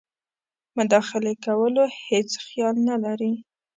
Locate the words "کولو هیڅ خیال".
1.45-2.75